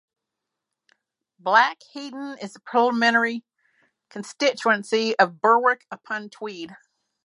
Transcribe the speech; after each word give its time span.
Black 1.37 1.77
Heddon 1.93 2.37
is 2.39 2.55
in 2.55 2.55
the 2.55 2.59
parliamentary 2.61 3.45
constituency 4.09 5.13
of 5.19 5.39
Berwick-upon-Tweed. 5.41 6.75